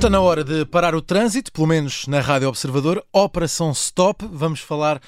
Está 0.00 0.08
na 0.08 0.20
hora 0.22 0.42
de 0.42 0.64
parar 0.64 0.94
o 0.94 1.02
trânsito, 1.02 1.52
pelo 1.52 1.66
menos 1.66 2.06
na 2.06 2.20
Rádio 2.20 2.48
Observador. 2.48 3.04
Operação 3.12 3.70
Stop. 3.72 4.26
Vamos 4.32 4.60
falar 4.60 4.98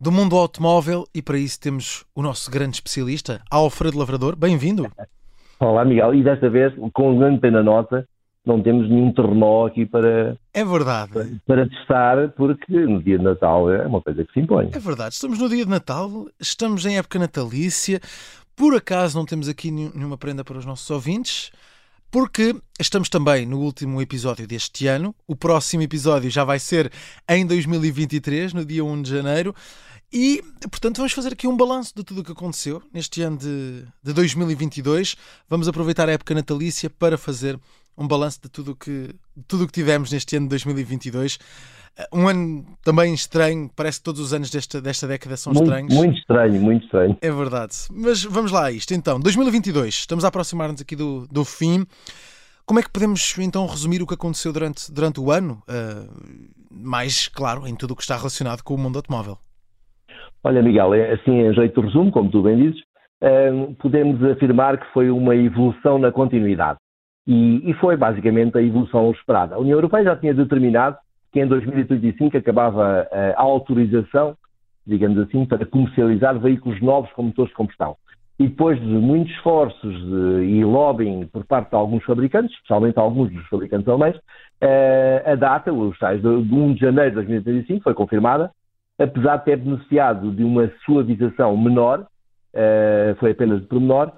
do 0.00 0.10
mundo 0.10 0.34
automóvel 0.36 1.06
e 1.14 1.20
para 1.20 1.36
isso 1.36 1.60
temos 1.60 2.06
o 2.14 2.22
nosso 2.22 2.50
grande 2.50 2.76
especialista, 2.76 3.42
Alfredo 3.50 3.98
Lavrador. 3.98 4.34
Bem-vindo. 4.36 4.90
Olá, 5.60 5.84
Miguel. 5.84 6.14
E 6.14 6.22
desta 6.24 6.48
vez, 6.48 6.72
com 6.94 7.18
grande 7.18 7.40
pena 7.40 7.62
nota, 7.62 8.08
não 8.42 8.62
temos 8.62 8.88
nenhum 8.88 9.12
terrenó 9.12 9.66
aqui 9.66 9.84
para, 9.84 10.34
É 10.54 10.64
verdade. 10.64 11.12
para, 11.12 11.26
para 11.46 11.68
testar, 11.68 12.28
porque 12.30 12.72
no 12.72 13.02
dia 13.02 13.18
de 13.18 13.24
Natal 13.24 13.70
é 13.70 13.86
uma 13.86 14.00
coisa 14.00 14.24
que 14.24 14.32
se 14.32 14.40
impõe. 14.40 14.70
É 14.72 14.78
verdade. 14.78 15.12
Estamos 15.12 15.38
no 15.38 15.48
dia 15.50 15.64
de 15.66 15.70
Natal, 15.70 16.26
estamos 16.40 16.86
em 16.86 16.96
época 16.96 17.18
natalícia. 17.18 18.00
Por 18.56 18.74
acaso 18.74 19.18
não 19.18 19.26
temos 19.26 19.46
aqui 19.46 19.70
nenhum- 19.70 19.92
nenhuma 19.94 20.16
prenda 20.16 20.42
para 20.42 20.56
os 20.56 20.64
nossos 20.64 20.88
ouvintes, 20.90 21.52
porque 22.10 22.54
estamos 22.80 23.08
também 23.08 23.44
no 23.44 23.58
último 23.60 24.00
episódio 24.00 24.46
deste 24.46 24.86
ano. 24.86 25.14
O 25.26 25.36
próximo 25.36 25.82
episódio 25.82 26.30
já 26.30 26.44
vai 26.44 26.58
ser 26.58 26.90
em 27.28 27.46
2023, 27.46 28.52
no 28.52 28.64
dia 28.64 28.84
1 28.84 29.02
de 29.02 29.10
janeiro. 29.10 29.54
E, 30.12 30.42
portanto, 30.70 30.96
vamos 30.96 31.12
fazer 31.12 31.34
aqui 31.34 31.46
um 31.46 31.56
balanço 31.56 31.92
de 31.94 32.02
tudo 32.02 32.22
o 32.22 32.24
que 32.24 32.32
aconteceu 32.32 32.82
neste 32.92 33.20
ano 33.20 33.36
de, 33.36 33.84
de 34.02 34.12
2022. 34.12 35.16
Vamos 35.48 35.68
aproveitar 35.68 36.08
a 36.08 36.12
época 36.12 36.34
natalícia 36.34 36.88
para 36.88 37.18
fazer 37.18 37.60
um 37.96 38.08
balanço 38.08 38.40
de 38.42 38.48
tudo 38.48 38.72
o 38.72 38.76
que, 38.76 39.14
tudo 39.46 39.64
o 39.64 39.66
que 39.66 39.72
tivemos 39.72 40.10
neste 40.10 40.36
ano 40.36 40.46
de 40.46 40.50
2022. 40.50 41.38
Um 42.12 42.28
ano 42.28 42.64
também 42.84 43.12
estranho, 43.12 43.68
parece 43.74 43.98
que 43.98 44.04
todos 44.04 44.20
os 44.20 44.32
anos 44.32 44.50
desta, 44.50 44.80
desta 44.80 45.06
década 45.06 45.36
são 45.36 45.52
Muito, 45.52 45.64
estranhos. 45.64 45.94
muito 45.94 46.18
estranho, 46.18 46.60
muito 46.60 46.84
estranho. 46.84 47.16
É 47.20 47.30
verdade. 47.30 47.74
Mas 47.90 48.22
vamos 48.24 48.52
lá 48.52 48.66
a 48.66 48.72
isto. 48.72 48.94
Então, 48.94 49.18
2022, 49.18 49.94
estamos 49.94 50.24
a 50.24 50.28
aproximar-nos 50.28 50.80
aqui 50.80 50.94
do, 50.94 51.26
do 51.26 51.44
fim. 51.44 51.84
Como 52.64 52.78
é 52.78 52.82
que 52.82 52.90
podemos 52.90 53.36
então 53.38 53.66
resumir 53.66 54.02
o 54.02 54.06
que 54.06 54.14
aconteceu 54.14 54.52
durante, 54.52 54.92
durante 54.92 55.18
o 55.18 55.30
ano? 55.32 55.62
Ah, 55.66 56.06
mais, 56.70 57.26
claro, 57.28 57.66
em 57.66 57.74
tudo 57.74 57.92
o 57.92 57.96
que 57.96 58.02
está 58.02 58.16
relacionado 58.16 58.62
com 58.62 58.74
o 58.74 58.78
mundo 58.78 58.96
automóvel. 58.96 59.38
Olha, 60.44 60.62
Miguel, 60.62 60.94
é 60.94 61.14
assim 61.14 61.32
em 61.32 61.52
jeito 61.54 61.80
de 61.80 61.86
resumo, 61.86 62.12
como 62.12 62.30
tu 62.30 62.42
bem 62.42 62.56
dizes, 62.56 62.80
hum, 63.22 63.74
podemos 63.80 64.22
afirmar 64.22 64.78
que 64.78 64.86
foi 64.92 65.10
uma 65.10 65.34
evolução 65.34 65.98
na 65.98 66.12
continuidade. 66.12 66.78
E, 67.26 67.70
e 67.70 67.74
foi 67.74 67.96
basicamente 67.96 68.56
a 68.56 68.62
evolução 68.62 69.10
esperada. 69.10 69.56
A 69.56 69.58
União 69.58 69.76
Europeia 69.76 70.04
já 70.04 70.16
tinha 70.16 70.32
determinado 70.32 70.96
que 71.32 71.40
em 71.40 71.46
2035 71.46 72.36
acabava 72.36 73.06
a 73.36 73.42
autorização, 73.42 74.36
digamos 74.86 75.18
assim, 75.18 75.44
para 75.44 75.66
comercializar 75.66 76.38
veículos 76.38 76.80
novos 76.80 77.12
com 77.12 77.24
motores 77.24 77.50
de 77.50 77.56
combustão. 77.56 77.96
E 78.38 78.46
depois 78.46 78.80
de 78.80 78.86
muitos 78.86 79.34
esforços 79.34 79.94
e 80.44 80.64
lobbying 80.64 81.26
por 81.26 81.44
parte 81.44 81.70
de 81.70 81.76
alguns 81.76 82.04
fabricantes, 82.04 82.54
especialmente 82.54 82.98
alguns 82.98 83.30
dos 83.32 83.46
fabricantes 83.48 83.88
alemães, 83.88 84.16
eh, 84.60 85.22
a 85.24 85.34
data, 85.34 85.72
os 85.72 85.98
tais 85.98 86.20
de 86.20 86.42
de 86.42 86.54
1 86.54 86.74
de 86.74 86.80
janeiro 86.80 87.10
de 87.10 87.14
2035, 87.16 87.82
foi 87.82 87.94
confirmada, 87.94 88.50
apesar 88.98 89.38
de 89.38 89.44
ter 89.44 89.56
beneficiado 89.56 90.32
de 90.32 90.42
uma 90.42 90.70
suavização 90.84 91.56
menor, 91.56 92.06
eh, 92.52 93.14
foi 93.20 93.32
apenas 93.32 93.60
de 93.60 93.66
pormenor, 93.66 94.08
eh, 94.08 94.12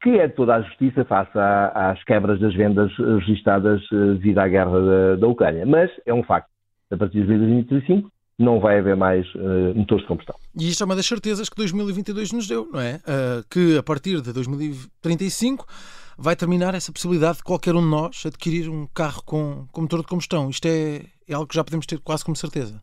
que 0.00 0.10
é 0.18 0.26
de 0.28 0.34
toda 0.34 0.54
a 0.56 0.62
justiça 0.62 1.04
face 1.04 1.30
às 1.74 2.02
quebras 2.04 2.40
das 2.40 2.54
vendas 2.54 2.90
eh, 2.98 3.02
registadas 3.18 3.82
eh, 3.92 3.96
devido 4.14 4.38
à 4.38 4.48
guerra 4.48 4.80
da, 4.80 5.16
da 5.16 5.28
Ucrânia. 5.28 5.66
Mas 5.66 5.90
é 6.06 6.14
um 6.14 6.22
facto. 6.22 6.48
A 6.90 6.96
partir 6.96 7.20
de 7.22 7.26
2035 7.26 8.10
não 8.38 8.60
vai 8.60 8.78
haver 8.78 8.96
mais 8.96 9.26
eh, 9.36 9.72
motores 9.74 10.02
de 10.02 10.08
combustão. 10.08 10.34
E 10.58 10.68
isto 10.68 10.82
é 10.82 10.86
uma 10.86 10.96
das 10.96 11.06
certezas 11.06 11.48
que 11.48 11.56
2022 11.56 12.32
nos 12.32 12.46
deu, 12.48 12.68
não 12.72 12.80
é? 12.80 13.00
Ah, 13.06 13.42
que 13.50 13.76
a 13.78 13.82
partir 13.82 14.20
de 14.20 14.32
2035 14.32 15.66
vai 16.18 16.36
terminar 16.36 16.74
essa 16.74 16.92
possibilidade 16.92 17.38
de 17.38 17.44
qualquer 17.44 17.74
um 17.74 17.80
de 17.80 17.88
nós 17.88 18.24
adquirir 18.26 18.68
um 18.68 18.86
carro 18.94 19.22
com, 19.24 19.66
com 19.72 19.80
motor 19.82 20.00
de 20.00 20.06
combustão. 20.06 20.48
Isto 20.50 20.66
é, 20.66 21.02
é 21.28 21.34
algo 21.34 21.46
que 21.46 21.54
já 21.54 21.64
podemos 21.64 21.86
ter 21.86 21.98
quase 22.00 22.24
como 22.24 22.36
certeza. 22.36 22.80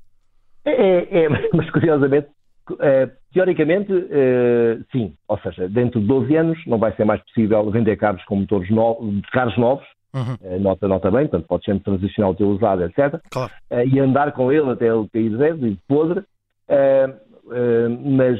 É, 0.66 0.72
é- 0.72 1.26
é- 1.26 1.30
mas 1.54 1.70
curiosamente, 1.72 2.28
eh, 2.28 2.39
teoricamente, 3.34 3.92
eh, 4.12 4.80
sim. 4.92 5.14
Ou 5.28 5.38
seja, 5.40 5.68
dentro 5.70 6.00
de 6.00 6.08
12 6.08 6.36
anos 6.36 6.58
não 6.66 6.78
vai 6.78 6.94
ser 6.96 7.06
mais 7.06 7.22
possível 7.24 7.70
vender 7.72 7.96
carros 7.98 8.24
com 8.26 8.38
motores 8.38 8.70
novos, 8.70 9.22
carros 9.32 9.58
novos, 9.58 9.86
Uhum, 10.12 10.36
eh, 10.42 10.58
nota, 10.58 10.88
nota 10.88 11.12
bem, 11.12 11.28
portanto 11.28 11.48
pode 11.48 11.66
sempre 11.66 11.84
transicionar 11.84 12.32
o 12.32 12.36
teu 12.36 12.50
usado, 12.50 12.84
etc. 12.84 13.22
claro. 13.30 13.52
eh, 13.70 13.86
e 13.86 14.00
andar 14.00 14.32
com 14.32 14.52
ele 14.52 14.72
até 14.72 14.88
ele 14.88 15.08
cair 15.14 15.38
velho 15.38 15.68
e 15.68 15.78
podre, 15.88 16.24
eh, 16.68 17.14
eh, 17.52 17.88
mas 17.90 18.40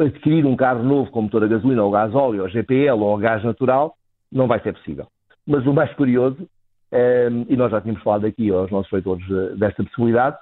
adquirir 0.00 0.46
um 0.46 0.54
carro 0.54 0.84
novo 0.84 1.10
com 1.10 1.22
motor 1.22 1.42
a 1.42 1.48
gasolina 1.48 1.82
ou 1.82 1.90
gás 1.90 2.14
óleo, 2.14 2.42
ou 2.42 2.48
GPL 2.48 3.02
ou 3.02 3.18
gás 3.18 3.42
natural, 3.42 3.96
não 4.30 4.46
vai 4.46 4.60
ser 4.60 4.72
possível. 4.72 5.06
Mas 5.44 5.66
o 5.66 5.72
mais 5.72 5.92
curioso, 5.94 6.48
eh, 6.92 7.28
e 7.48 7.56
nós 7.56 7.72
já 7.72 7.80
tínhamos 7.80 8.02
falado 8.02 8.26
aqui 8.26 8.50
aos 8.50 8.70
nossos 8.70 8.92
leitores 8.92 9.24
eh, 9.28 9.56
desta 9.56 9.82
possibilidade, 9.82 10.36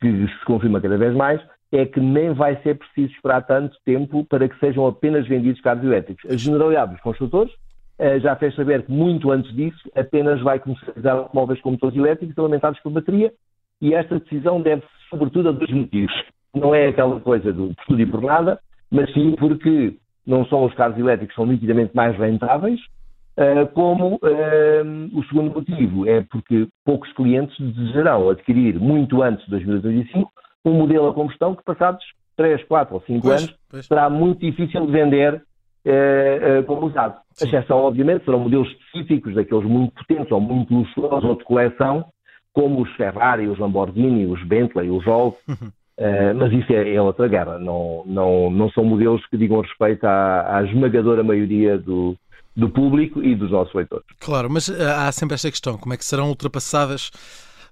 que 0.00 0.28
se 0.28 0.44
confirma 0.44 0.80
cada 0.80 0.96
vez 0.96 1.12
mais, 1.12 1.40
é 1.70 1.84
que 1.84 2.00
nem 2.00 2.32
vai 2.32 2.56
ser 2.62 2.76
preciso 2.76 3.12
esperar 3.12 3.42
tanto 3.42 3.76
tempo 3.84 4.24
para 4.24 4.48
que 4.48 4.58
sejam 4.58 4.86
apenas 4.86 5.26
vendidos 5.26 5.60
carros 5.60 5.84
elétricos. 5.84 6.30
A 6.30 6.36
generalidade 6.36 6.92
dos 6.92 7.00
construtores 7.00 7.52
eh, 7.98 8.18
já 8.20 8.36
fez 8.36 8.54
saber 8.54 8.84
que 8.84 8.92
muito 8.92 9.30
antes 9.30 9.54
disso 9.54 9.90
apenas 9.94 10.40
vai 10.40 10.58
comercializar 10.58 11.16
automóveis 11.16 11.60
com 11.60 11.72
motores 11.72 11.96
elétricos 11.96 12.38
alimentados 12.38 12.80
por 12.80 12.92
bateria 12.92 13.32
e 13.80 13.94
esta 13.94 14.18
decisão 14.18 14.62
deve-se 14.62 14.88
sobretudo 15.10 15.50
a 15.50 15.52
dois 15.52 15.70
motivos. 15.70 16.12
Não 16.54 16.74
é 16.74 16.88
aquela 16.88 17.20
coisa 17.20 17.52
do 17.52 17.74
por 17.74 17.84
tudo 17.86 18.00
e 18.00 18.06
por 18.06 18.22
nada, 18.22 18.58
mas 18.90 19.12
sim 19.12 19.34
porque 19.38 19.96
não 20.26 20.44
só 20.46 20.64
os 20.64 20.74
carros 20.74 20.98
elétricos 20.98 21.34
são 21.34 21.46
nitidamente 21.46 21.94
mais 21.94 22.16
rentáveis, 22.16 22.80
eh, 23.36 23.66
como 23.66 24.18
eh, 24.22 24.82
o 25.12 25.22
segundo 25.24 25.54
motivo 25.54 26.08
é 26.08 26.22
porque 26.22 26.66
poucos 26.84 27.12
clientes 27.12 27.56
desejarão 27.58 28.30
adquirir 28.30 28.78
muito 28.78 29.22
antes 29.22 29.44
de 29.44 29.50
2025 29.50 30.30
um 30.68 30.74
modelo 30.74 31.08
a 31.08 31.14
combustão 31.14 31.54
que 31.54 31.62
passados 31.64 32.04
3, 32.36 32.62
4 32.64 32.94
ou 32.94 33.00
5 33.02 33.20
Pois, 33.22 33.42
anos 33.42 33.54
pois. 33.70 33.86
será 33.86 34.08
muito 34.10 34.40
difícil 34.40 34.86
de 34.86 34.92
vender 34.92 35.42
eh, 35.84 36.38
eh, 36.42 36.62
como 36.62 36.86
usado. 36.86 37.14
A 37.14 37.20
Sim. 37.34 37.46
exceção, 37.46 37.78
obviamente, 37.78 38.24
serão 38.24 38.40
modelos 38.40 38.68
específicos, 38.70 39.34
daqueles 39.34 39.64
muito 39.64 39.94
potentes 39.94 40.30
ou 40.32 40.40
muito 40.40 40.72
luxuosos 40.74 41.24
ou 41.24 41.36
de 41.36 41.44
coleção, 41.44 42.04
como 42.52 42.82
os 42.82 42.90
Ferrari, 42.96 43.46
os 43.48 43.58
Lamborghini, 43.58 44.26
os 44.26 44.42
Bentley, 44.44 44.90
os 44.90 45.04
Rolls, 45.04 45.36
Uhum. 45.48 45.70
eh, 45.96 46.32
mas 46.34 46.52
isso 46.52 46.72
é, 46.72 46.94
é 46.94 47.00
outra 47.00 47.28
guerra. 47.28 47.58
Não, 47.58 48.02
não, 48.06 48.50
não 48.50 48.70
são 48.70 48.84
modelos 48.84 49.24
que 49.26 49.36
digam 49.36 49.60
respeito 49.60 50.04
à, 50.04 50.58
à 50.58 50.64
esmagadora 50.64 51.22
maioria 51.22 51.78
do, 51.78 52.16
do 52.56 52.68
público 52.68 53.22
e 53.22 53.34
dos 53.36 53.50
nossos 53.50 53.72
leitores. 53.74 54.04
Claro, 54.20 54.50
mas 54.50 54.68
ah, 54.68 55.06
há 55.08 55.12
sempre 55.12 55.34
esta 55.36 55.50
questão: 55.50 55.78
como 55.78 55.94
é 55.94 55.96
que 55.96 56.04
serão 56.04 56.28
ultrapassadas 56.28 57.10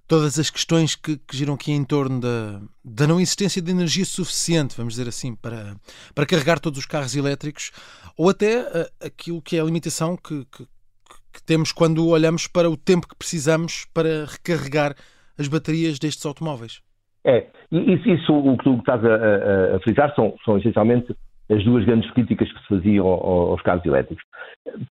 todas 0.07 0.39
as 0.39 0.51
questões 0.51 0.95
que, 0.95 1.17
que 1.19 1.37
giram 1.37 1.55
aqui 1.55 1.73
em 1.73 1.85
torno 1.85 2.21
da, 2.21 2.61
da 2.85 3.07
não 3.07 3.19
existência 3.21 3.61
de 3.61 3.71
energia 3.71 4.05
suficiente, 4.05 4.77
vamos 4.77 4.95
dizer 4.95 5.09
assim, 5.09 5.35
para, 5.35 5.75
para 6.15 6.27
carregar 6.27 6.59
todos 6.61 6.79
os 6.79 6.87
carros 6.87 7.17
elétricos, 7.17 7.73
ou 8.17 8.31
até 8.31 8.61
ah, 8.61 9.07
aquilo 9.07 9.43
que 9.43 9.57
é 9.57 9.61
a 9.61 9.65
limitação 9.65 10.17
que, 10.17 10.45
que- 10.47 10.67
que 11.33 11.43
temos 11.43 11.71
quando 11.71 12.09
olhamos 12.09 12.47
para 12.47 12.71
o 12.71 12.79
tempo 12.79 13.07
que 13.07 13.15
precisamos 13.15 13.85
para 13.93 14.25
recarregar 14.25 14.95
as 15.39 15.49
baterias 15.49 15.99
destes 15.99 16.25
automóveis. 16.25 16.81
É, 17.25 17.47
isso, 17.71 18.09
isso 18.09 18.33
o 18.33 18.57
que 18.57 18.65
tu 18.65 18.75
estás 18.79 19.05
a, 19.05 19.09
a, 19.09 19.77
a 19.77 19.81
frisar 19.81 20.15
são, 20.15 20.35
são 20.45 20.57
essencialmente 20.57 21.15
as 21.51 21.63
duas 21.65 21.85
grandes 21.85 22.11
críticas 22.13 22.51
que 22.53 22.61
se 22.61 22.67
faziam 22.69 23.07
ao- 23.07 23.51
aos 23.53 23.63
carros 23.63 23.85
elétricos. 23.85 24.25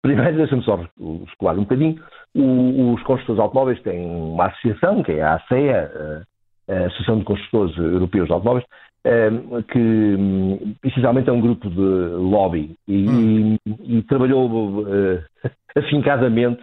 Primeiro, 0.01 0.35
deixa-me 0.37 0.63
só 0.63 0.79
escolar 1.27 1.53
um 1.55 1.61
bocadinho. 1.63 1.95
Os 2.35 3.01
construtores 3.03 3.35
de 3.35 3.41
automóveis 3.41 3.81
têm 3.81 4.05
uma 4.05 4.47
associação, 4.47 5.01
que 5.03 5.13
é 5.13 5.21
a 5.21 5.35
ACEA, 5.35 6.23
a 6.69 6.73
Associação 6.85 7.19
de 7.19 7.25
Construtores 7.25 7.77
Europeus 7.77 8.27
de 8.27 8.33
Automóveis, 8.33 8.65
eh, 9.03 9.29
que 9.71 9.79
hum, 9.79 10.75
essencialmente 10.83 11.29
é 11.29 11.33
um 11.33 11.41
grupo 11.41 11.69
de 11.69 11.79
lobby 11.81 12.75
e, 12.87 13.55
e- 13.65 13.97
e 13.97 14.03
trabalhou 14.03 14.85
eh, 14.87 15.23
afincadamente 15.75 16.61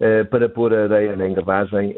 eh, 0.00 0.24
para 0.24 0.48
pôr 0.50 0.74
a 0.74 0.84
areia 0.84 1.16
na 1.16 1.26
engrenagem, 1.28 1.94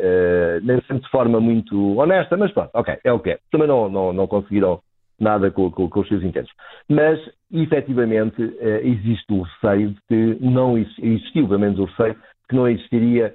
nem 0.62 0.81
sempre 0.82 1.00
de 1.00 1.11
forma 1.11 1.41
muito 1.41 1.99
honesta, 1.99 2.37
mas 2.37 2.53
pronto, 2.53 2.70
ok, 2.73 2.99
é 3.03 3.12
o 3.12 3.19
que 3.19 3.31
é. 3.31 3.38
Também 3.50 3.67
não, 3.67 3.88
não, 3.88 4.12
não 4.12 4.26
conseguiram 4.29 4.81
nada 5.20 5.50
com, 5.50 5.70
com- 5.70 5.88
com 5.88 6.00
os 6.00 6.08
seus 6.08 6.22
intentos. 6.22 6.50
Mas, 6.88 7.20
efetivamente, 7.52 8.56
eh, 8.61 8.81
existe 8.84 9.32
o 9.32 9.43
receio 9.43 9.90
de 9.90 10.00
que 10.08 10.44
não 10.44 10.78
ex- 10.78 10.99
existiu, 10.99 11.46
pelo 11.46 11.61
menos 11.61 11.78
o 11.78 11.84
receio, 11.84 12.17
que 12.49 12.56
não 12.56 12.67
existiria 12.69 13.34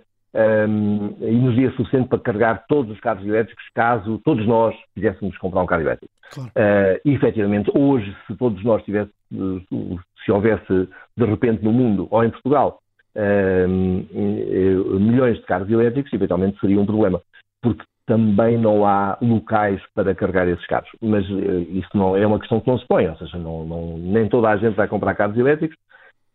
hum, 0.67 1.15
energia 1.21 1.71
suficiente 1.71 2.09
para 2.09 2.19
carregar 2.19 2.65
todos 2.67 2.91
os 2.91 2.99
carros 2.99 3.25
elétricos 3.25 3.63
caso 3.73 4.19
todos 4.25 4.45
nós 4.45 4.75
quiséssemos 4.93 5.37
comprar 5.37 5.61
um 5.61 5.65
carro 5.65 5.83
elétrico. 5.83 6.13
Claro. 6.31 6.49
Uh, 6.49 7.09
efetivamente, 7.09 7.71
hoje, 7.73 8.13
se 8.27 8.35
todos 8.35 8.61
nós 8.63 8.83
tivesse, 8.83 9.11
uh, 9.33 9.99
se 10.25 10.31
houvesse 10.31 10.89
de 11.15 11.25
repente 11.25 11.63
no 11.63 11.71
mundo 11.71 12.07
ou 12.09 12.23
em 12.23 12.29
Portugal 12.31 12.79
um, 13.15 14.05
eh, 14.13 14.99
milhões 14.99 15.37
de 15.37 15.43
carros 15.43 15.69
elétricos, 15.69 16.11
eventualmente 16.11 16.59
seria 16.59 16.79
um 16.79 16.85
problema, 16.85 17.21
porque 17.61 17.83
também 18.05 18.57
não 18.57 18.85
há 18.85 19.17
locais 19.21 19.81
para 19.93 20.13
carregar 20.13 20.47
esses 20.47 20.65
carros. 20.67 20.89
Mas 21.01 21.25
eh, 21.25 21.65
isso 21.69 21.89
não 21.93 22.15
é 22.15 22.25
uma 22.25 22.39
questão 22.39 22.59
que 22.59 22.67
não 22.67 22.77
se 22.77 22.87
põe, 22.87 23.07
ou 23.07 23.15
seja, 23.17 23.37
não, 23.37 23.65
não- 23.65 23.97
nem 23.97 24.29
toda 24.29 24.49
a 24.49 24.57
gente 24.57 24.75
vai 24.75 24.87
comprar 24.87 25.15
carros 25.15 25.37
elétricos. 25.37 25.77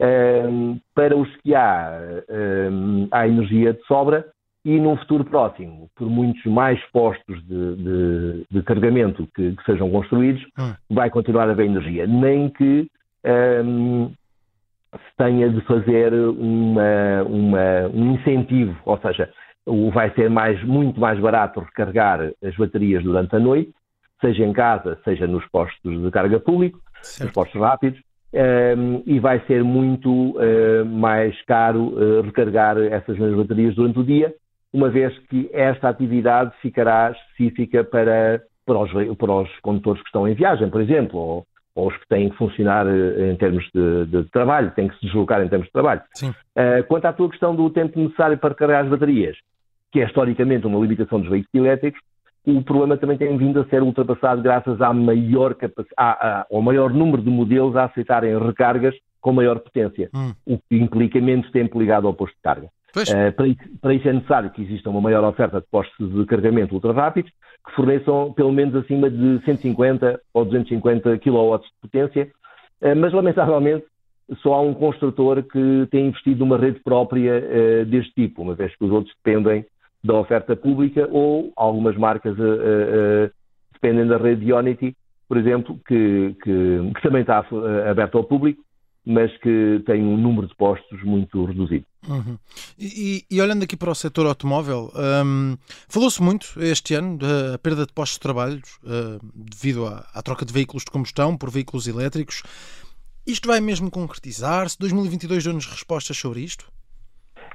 Um, 0.03 0.81
para 0.95 1.15
os 1.15 1.29
que 1.43 1.55
há, 1.55 2.01
um, 2.73 3.07
há 3.11 3.29
energia 3.29 3.75
de 3.75 3.83
sobra 3.85 4.25
e 4.65 4.81
num 4.81 4.97
futuro 4.97 5.25
próximo, 5.25 5.91
por 5.95 6.09
muitos 6.09 6.43
mais 6.47 6.81
postos 6.91 7.43
de, 7.47 7.77
de, 7.77 8.47
de 8.51 8.63
carregamento 8.63 9.29
que, 9.35 9.55
que, 9.55 9.65
sejam 9.65 9.91
construídos, 9.91 10.43
hum. 10.59 10.73
vai 10.91 11.11
continuar 11.11 11.49
a 11.49 11.53
haver 11.53 11.67
energia. 11.67 12.07
Nem 12.07 12.49
que 12.49 12.89
um, 13.63 14.11
se 14.95 15.17
tenha 15.17 15.49
de 15.49 15.61
fazer 15.63 16.13
uma, 16.15 17.23
uma, 17.27 17.89
um 17.93 18.15
incentivo, 18.15 18.77
ou 18.85 18.99
seja, 18.99 19.31
vai 19.93 20.11
ser 20.15 20.29
mais, 20.31 20.63
muito 20.65 21.01
mais 21.01 21.19
barato 21.19 21.61
recarregar 21.61 22.33
as 22.43 22.57
baterias 22.57 23.03
durante 23.03 23.35
a 23.37 23.39
noite, 23.39 23.73
seja 24.21 24.45
em 24.45 24.53
casa, 24.53 24.99
seja 25.05 25.27
nos 25.27 25.45
postos 25.47 26.03
de 26.03 26.11
carga 26.11 26.39
público, 26.39 26.81
certo. 27.03 27.25
nos 27.25 27.33
postos 27.33 27.61
rápidos, 27.61 28.01
um, 28.33 29.03
e 29.07 29.19
vai 29.19 29.41
ser 29.47 29.65
muito 29.65 30.37
uh, 30.37 30.85
mais 30.85 31.41
caro 31.47 31.95
uh, 31.95 32.23
recarregar 32.23 32.79
essas 32.79 33.19
mesmas 33.19 33.39
baterias 33.39 33.75
durante 33.75 33.99
o 33.99 34.05
dia, 34.05 34.33
uma 34.73 34.89
vez 34.89 35.17
que 35.29 35.51
esta 35.53 35.89
atividade 35.89 36.53
ficará 36.63 37.11
específica 37.11 37.83
para, 37.83 38.41
para, 38.65 38.79
os, 38.79 39.17
para 39.17 39.33
os 39.33 39.61
condutores 39.61 40.01
que 40.01 40.09
estão 40.09 40.29
em 40.29 40.35
viagem, 40.35 40.71
por 40.71 40.81
exemplo, 40.81 41.19
ou, 41.19 41.47
ou 41.75 41.89
os 41.89 41.97
que 41.97 42.07
têm 42.09 42.29
que 42.29 42.37
funcionar 42.37 42.87
uh, 42.87 43.31
em 43.33 43.35
termos 43.35 43.69
de, 43.75 44.07
de, 44.07 44.25
trabalho, 44.31 44.71
têm 44.77 44.87
que 44.87 44.95
se 44.97 45.07
deslocar 45.07 45.43
em 45.43 45.49
termos 45.49 45.67
de 45.67 45.73
trabalho. 45.73 46.03
quanto 46.87 47.07
à 47.07 47.13
tua 47.13 47.31
questão 47.31 47.57
do 47.57 47.69
tempo 47.71 47.99
necessário 47.99 48.39
para 48.39 48.55
carregar 48.55 48.85
as 48.85 48.91
baterias, 48.91 49.37
que 49.93 50.01
é 50.01 50.07
historicamente 50.07 50.67
uma 50.67 50.79
limitação 50.79 51.21
dos 51.21 51.29
veículos 51.29 51.67
elétricos, 51.67 52.01
o 52.47 52.63
problema 52.63 52.97
também 52.97 53.19
tem 53.19 53.37
vindo 53.37 53.61
a 53.61 53.65
ser 53.67 53.83
ultrapassado 53.83 54.43
graças 54.43 54.81
à 54.81 54.93
maior 54.93 55.55
ao 56.51 56.63
maior 56.63 56.93
número 56.93 57.23
de 57.23 57.31
modelos 57.31 57.77
a 57.77 57.85
aceitarem 57.85 58.39
recargas 58.39 58.95
com 59.21 59.33
maior 59.33 59.59
potência, 59.61 60.09
hum. 60.15 60.33
o 60.47 60.59
que 60.59 60.77
implica 60.77 61.21
menos 61.21 61.51
tempo 61.51 61.79
ligado 61.79 62.07
ao 62.07 62.15
posto 62.15 62.35
de 62.35 62.43
carga. 62.43 62.69
Uh, 62.97 63.33
para, 63.33 63.47
isso, 63.47 63.61
para, 63.81 63.95
isso, 63.95 64.09
é 64.09 64.13
necessário 64.13 64.51
que 64.51 64.63
exista 64.63 64.91
uma 64.91 65.01
maior 65.01 65.23
oferta 65.23 65.61
de 65.61 65.67
postos 65.71 66.13
de 66.13 66.27
carregamento 66.27 66.75
ultra 66.75 66.93
rápidos 66.93 67.31
que 67.65 67.77
forneçam 67.77 68.33
pelo 68.33 68.51
menos 68.51 68.75
acima 68.75 69.09
de 69.09 69.41
150 69.45 70.21
ou 70.35 70.45
250 70.45 71.19
kW 71.19 71.59
de 71.59 71.69
potência, 71.83 72.31
uh, 72.83 72.97
mas 72.97 73.13
lamentavelmente 73.13 73.85
só 74.43 74.55
há 74.55 74.61
um 74.61 74.75
construtor 74.75 75.43
que 75.43 75.87
tem 75.91 76.07
investido 76.07 76.41
numa 76.41 76.59
rede 76.59 76.81
própria 76.81 77.39
uh, 77.39 77.85
deste 77.85 78.13
tipo, 78.15 78.43
uma 78.43 78.55
vez 78.55 78.75
que 78.75 78.85
os 78.85 78.91
outros 78.91 79.15
dependem 79.23 79.65
da 80.03 80.15
oferta 80.15 80.57
pública 80.57 81.09
ou 81.11 81.53
algumas 81.57 81.97
marcas 81.97 82.39
uh, 82.39 82.43
uh, 82.43 83.31
dependem 83.73 84.07
da 84.07 84.17
rede 84.17 84.47
Ionity, 84.47 84.97
por 85.29 85.37
exemplo, 85.37 85.79
que, 85.87 86.35
que, 86.43 86.93
que 86.95 87.03
também 87.03 87.21
está 87.21 87.45
aberta 87.89 88.19
ao 88.19 88.25
público, 88.25 88.63
mas 89.07 89.35
que 89.39 89.83
tem 89.87 90.03
um 90.03 90.17
número 90.17 90.47
de 90.47 90.55
postos 90.57 91.03
muito 91.03 91.45
reduzido. 91.45 91.85
Uhum. 92.09 92.39
E, 92.79 93.25
e, 93.31 93.41
olhando 93.41 93.63
aqui 93.63 93.77
para 93.77 93.91
o 93.91 93.95
setor 93.95 94.27
automóvel, 94.27 94.91
um, 95.25 95.57
falou-se 95.89 96.23
muito 96.23 96.55
este 96.59 96.95
ano 96.95 97.19
da 97.19 97.59
perda 97.59 97.87
de 97.87 97.93
postos 97.93 98.17
de 98.17 98.21
trabalho 98.21 98.61
uh, 98.83 99.19
devido 99.35 99.87
à, 99.87 100.07
à, 100.15 100.23
troca 100.23 100.45
de 100.45 100.53
veículos 100.53 100.85
de 100.85 100.91
combustão 100.91 101.37
por 101.37 101.51
veículos 101.51 101.87
elétricos. 101.87 102.43
Isto 103.27 103.49
vai 103.49 103.61
mesmo 103.61 103.91
concretizar-se? 103.91 104.79
2022 104.79 105.45
deu-nos 105.45 105.67
respostas 105.67 106.17
sobre 106.17 106.41
isto? 106.41 106.71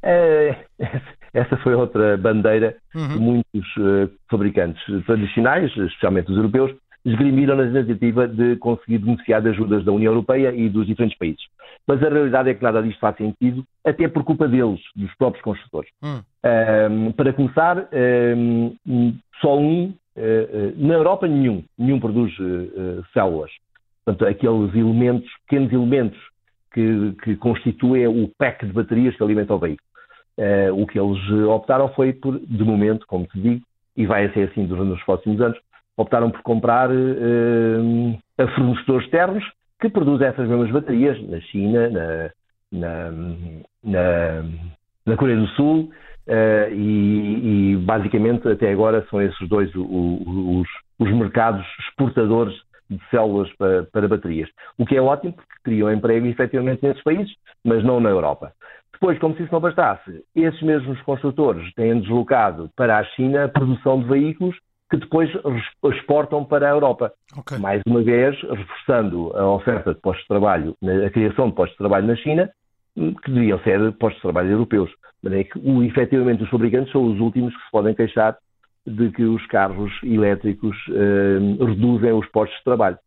É, 0.02 0.56
essa 1.34 1.58
foi 1.58 1.76
outra 1.76 2.18
bandeira 2.18 2.76
uhum. 2.94 3.08
que 3.08 3.20
muitos 3.20 3.78
uh, 3.78 4.12
fabricantes 4.30 4.82
tradicionais, 5.06 5.72
especialmente 5.76 6.32
os 6.32 6.38
europeus, 6.38 6.76
esgrimiram 7.06 7.56
na 7.56 7.72
tentativa 7.72 8.28
de 8.28 8.56
conseguir 8.58 8.98
beneficiar 8.98 9.42
de 9.42 9.50
ajudas 9.50 9.86
da 9.86 9.92
União 9.92 10.12
Europeia 10.12 10.54
e 10.54 10.68
dos 10.68 10.88
diferentes 10.88 11.18
países. 11.18 11.44
Mas 11.88 12.02
a 12.02 12.10
realidade 12.10 12.50
é 12.50 12.54
que 12.56 12.64
nada 12.64 12.82
disto 12.82 13.00
faz 13.00 13.16
sentido, 13.16 13.64
até 13.86 14.08
por 14.08 14.24
culpa 14.24 14.48
deles, 14.48 14.80
dos 14.96 15.14
próprios 15.16 15.44
construtores. 15.44 15.90
Um, 16.04 17.12
para 17.12 17.32
começar, 17.32 17.88
um, 18.36 18.76
só 19.40 19.60
um, 19.60 19.94
uh, 20.18 20.74
na 20.78 20.96
Europa 20.96 21.28
nenhum, 21.28 21.64
nenhum 21.78 22.00
produz 22.00 22.34
uh, 22.40 23.06
células. 23.14 23.52
Portanto, 24.04 24.28
aqueles 24.28 24.74
elementos, 24.74 25.30
pequenos 25.48 25.72
elementos 25.72 26.20
que, 26.74 27.16
que 27.24 27.36
constituem 27.36 28.08
o 28.08 28.30
pack 28.38 28.66
de 28.66 28.74
baterias 28.74 29.16
que 29.16 29.24
alimenta 29.24 29.54
o 29.54 29.60
veículo. 29.60 29.85
Uh, 30.38 30.82
o 30.82 30.86
que 30.86 31.00
eles 31.00 31.18
optaram 31.48 31.88
foi 31.94 32.12
por, 32.12 32.38
de 32.38 32.64
momento, 32.64 33.06
como 33.08 33.26
te 33.26 33.40
digo, 33.40 33.62
e 33.96 34.06
vai 34.06 34.30
ser 34.34 34.50
assim 34.50 34.66
durante 34.66 34.94
os 34.94 35.04
próximos 35.04 35.40
anos, 35.40 35.58
optaram 35.96 36.30
por 36.30 36.42
comprar 36.42 36.90
uh, 36.92 38.18
a 38.38 38.48
fornecedores 38.50 39.06
externos 39.06 39.44
que 39.80 39.90
produzem 39.90 40.28
essas 40.28 40.48
mesmas 40.48 40.72
baterias 40.72 41.22
na 41.30 41.40
China, 41.42 41.90
na, 41.90 42.30
na, 42.72 43.12
na, 43.84 44.44
na 45.06 45.18
Coreia 45.18 45.40
do 45.40 45.48
Sul, 45.50 45.90
uh, 46.28 46.74
e, 46.74 47.74
e, 47.74 47.78
basicamente 47.78 48.48
até 48.48 48.72
agora 48.72 49.06
são 49.10 49.22
esses 49.22 49.48
dois 49.48 49.74
os, 49.76 50.68
os 51.00 51.12
mercados 51.14 51.66
exportadores 51.88 52.56
de 52.90 53.00
células 53.10 53.52
para, 53.58 53.84
para, 53.86 54.08
baterias. 54.08 54.50
O 54.78 54.86
que 54.86 54.96
é 54.96 55.02
ótimo 55.02 55.34
porque 55.34 55.54
criam 55.64 55.92
emprego 55.92 56.28
efetivamente 56.28 56.84
nesses 56.84 57.04
países, 57.04 57.34
mas 57.64 57.84
não 57.84 58.00
na 58.00 58.10
Europa. 58.10 58.54
Depois, 58.96 59.20
como 59.20 59.36
se 59.36 59.44
isso 59.44 59.52
não 59.52 59.60
bastasse, 59.60 60.24
esses 60.34 60.62
mesmos 60.62 61.02
construtores 61.02 61.74
têm 61.74 62.00
deslocado 62.00 62.70
para 62.76 62.98
a 62.98 63.04
China 63.04 63.46
a 63.46 63.50
produção 63.50 64.00
de 64.00 64.08
veículos 64.08 64.56
que 64.90 64.98
depois 64.98 65.30
exportam 65.94 66.46
para 66.46 66.68
a 66.68 66.72
Europa. 66.72 67.12
Okay. 67.38 67.58
Mais 67.58 67.82
uma 67.86 68.02
vez, 68.02 68.40
reforçando 68.42 69.36
a 69.36 69.52
oferta 69.52 69.94
de 69.94 70.00
postos 70.00 70.22
de 70.22 70.28
trabalho, 70.28 70.76
a 71.06 71.10
criação 71.10 71.50
de 71.50 71.56
postos 71.56 71.74
de 71.74 71.78
trabalho 71.80 72.08
na 72.08 72.16
China, 72.16 72.50
que 72.96 73.32
deviam 73.32 73.60
ser 73.60 73.92
postos 73.94 74.18
de 74.18 74.22
trabalho 74.22 74.52
europeus. 74.52 74.90
Mas 75.22 75.34
é 75.34 75.44
que, 75.44 75.60
efetivamente, 75.86 76.44
os 76.44 76.50
fabricantes 76.50 76.92
são 76.92 77.04
os 77.04 77.20
últimos 77.20 77.54
que 77.54 77.64
se 77.64 77.72
podem 77.72 77.94
queixar 77.94 78.38
de 78.86 79.12
que 79.12 79.24
os 79.24 79.46
carros 79.48 79.92
elétricos 80.04 80.78
eh, 80.90 81.66
reduzem 81.66 82.14
os 82.14 82.28
postos 82.28 82.58
de 82.60 82.64
trabalho. 82.64 82.98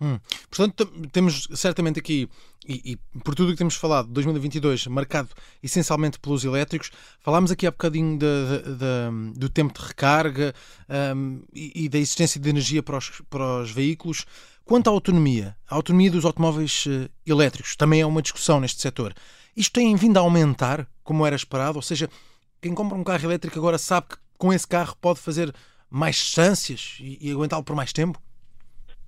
Hum. 0.00 0.18
Portanto, 0.50 0.86
temos 1.12 1.46
certamente 1.54 2.00
aqui, 2.00 2.28
e, 2.66 2.92
e, 2.92 3.20
por 3.20 3.36
tudo 3.36 3.50
o 3.50 3.52
que 3.52 3.58
temos 3.58 3.76
falado, 3.76 4.08
2022 4.08 4.88
marcado 4.88 5.28
essencialmente 5.62 6.18
pelos 6.18 6.44
elétricos. 6.44 6.90
Falámos 7.20 7.52
aqui 7.52 7.66
há 7.66 7.70
bocadinho 7.70 8.18
de, 8.18 8.26
de, 8.26 8.76
de, 8.78 9.38
do 9.38 9.48
tempo 9.48 9.78
de 9.78 9.86
recarga 9.86 10.52
um, 11.16 11.42
e, 11.54 11.84
e, 11.84 11.88
da 11.88 11.98
existência 11.98 12.40
de 12.40 12.50
energia 12.50 12.82
para 12.82 12.98
os, 12.98 13.22
para 13.30 13.62
os, 13.62 13.70
veículos. 13.70 14.26
Quanto 14.64 14.88
à 14.88 14.90
autonomia, 14.90 15.56
a 15.68 15.74
autonomia 15.76 16.10
dos 16.10 16.24
automóveis 16.24 16.84
uh, 16.86 17.08
elétricos 17.24 17.76
também 17.76 18.00
é 18.00 18.06
uma 18.06 18.22
discussão 18.22 18.60
neste 18.60 18.80
setor. 18.80 19.14
Isto 19.56 19.74
tem 19.74 19.94
vindo 19.94 20.16
a 20.16 20.20
aumentar, 20.20 20.88
como 21.04 21.24
era 21.24 21.36
esperado? 21.36 21.76
Ou 21.76 21.82
seja, 21.82 22.10
quem 22.60 22.74
compra 22.74 22.96
um 22.96 23.04
carro 23.04 23.24
elétrico 23.24 23.58
agora 23.58 23.78
sabe 23.78 24.08
que 24.08 24.16
com 24.36 24.52
esse 24.52 24.66
carro 24.66 24.96
pode 25.00 25.20
fazer 25.20 25.54
mais 25.88 26.16
distâncias 26.16 26.96
e, 26.98 27.18
e 27.20 27.30
aguentá-lo 27.30 27.62
por 27.62 27.76
mais 27.76 27.92
tempo? 27.92 28.20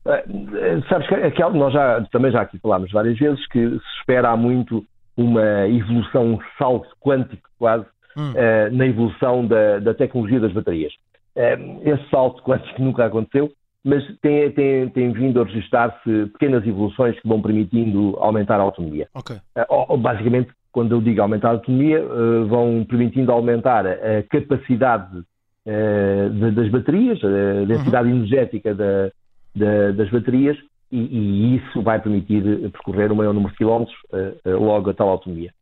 Uh, 0.04 0.84
sabes 0.88 1.08
que 1.08 1.14
aquilo, 1.14 1.54
nós 1.54 1.72
já, 1.72 2.02
também 2.12 2.30
já 2.30 2.42
aqui 2.42 2.58
falámos 2.58 2.92
várias 2.92 3.18
vezes 3.18 3.46
que 3.48 3.70
se 3.70 3.98
espera 4.00 4.30
há 4.30 4.36
muito 4.36 4.84
uma 5.16 5.66
evolução, 5.66 6.34
um 6.34 6.38
salto 6.58 6.88
quântico 7.00 7.48
quase, 7.58 7.86
hum. 8.16 8.32
uh, 8.32 8.76
na 8.76 8.86
evolução 8.86 9.46
da, 9.46 9.78
da, 9.78 9.94
tecnologia 9.94 10.40
das 10.40 10.52
baterias. 10.52 10.92
Uh, 11.34 11.88
esse 11.88 12.10
salto 12.10 12.42
quântico 12.42 12.82
nunca 12.82 13.06
aconteceu, 13.06 13.50
mas 13.82 14.04
tem, 14.20 14.50
tem, 14.50 14.88
tem 14.90 15.12
vindo 15.12 15.40
a 15.40 15.44
registrar-se 15.44 16.26
pequenas 16.32 16.66
evoluções 16.66 17.18
que 17.18 17.26
vão 17.26 17.40
permitindo 17.40 18.16
aumentar 18.18 18.60
a 18.60 18.62
autonomia. 18.62 19.08
Okay. 19.14 19.36
basicamente, 19.98 20.50
quando 20.70 20.92
eu 20.92 21.00
digo 21.00 21.20
aumentar 21.22 21.48
a 21.48 21.52
autonomia, 21.52 22.02
vão 22.48 22.84
permitindo 22.88 23.30
aumentar 23.30 23.86
a 23.86 24.22
capacidade 24.30 25.22
das 26.54 26.68
baterias, 26.70 27.20
a 27.22 27.64
densidade 27.66 28.08
uhum. 28.08 28.16
energética 28.16 28.74
da, 28.74 29.10
da, 29.54 29.92
das 29.92 30.10
baterias 30.10 30.56
e, 30.90 30.98
e, 30.98 31.56
isso 31.56 31.82
vai 31.82 32.00
permitir 32.00 32.42
percorrer 32.70 33.10
o 33.10 33.16
maior 33.16 33.32
número 33.32 33.50
de 33.50 33.58
quilómetros 33.58 33.96
uh, 34.12 34.48
uh, 34.48 34.64
logo 34.64 34.90
a 34.90 34.94
tal 34.94 35.08
autonomia. 35.08 35.52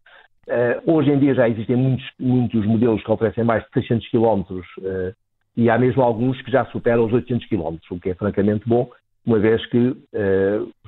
Uh, 0.47 0.93
hoje 0.93 1.11
em 1.11 1.19
dia 1.19 1.35
já 1.35 1.49
existem 1.49 1.77
muitos, 1.77 2.05
muitos 2.19 2.67
modelos 2.67 3.03
que 3.03 3.11
oferecem 3.11 3.45
mais 3.45 3.63
de 3.65 3.71
600 3.73 4.09
quilómetros 4.09 4.67
e 5.57 5.71
há 5.71 5.79
mesmo 5.79 6.03
alguns 6.03 6.41
que 6.43 6.51
já 6.51 6.65
superam 6.67 7.07
os 7.07 7.13
800 7.13 7.47
quilómetros, 7.47 7.91
o 7.91 8.01
que 8.01 8.11
é 8.11 8.15
francamente 8.15 8.69
bom, 8.69 8.91
uma 9.25 9.39
vez 9.39 9.65
que 9.67 9.95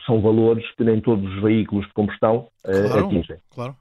são 0.04 0.20
valores 0.20 0.68
que 0.73 0.82
nem 0.82 1.00
todos 1.00 1.25
os 1.37 1.42
veículos 1.42 1.87
de 1.87 1.92
combustão 1.92 2.49
claro, 2.62 3.06
atingem. 3.06 3.37
Claro. 3.54 3.76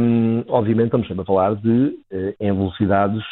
Um, 0.00 0.42
obviamente 0.48 0.86
estamos 0.86 1.06
sempre 1.06 1.22
a 1.22 1.26
falar 1.26 1.54
de 1.54 1.98
em 2.40 2.52
velocidades 2.52 3.22